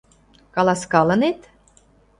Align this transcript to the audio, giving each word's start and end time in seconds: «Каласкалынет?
«Каласкалынет? 0.55 1.39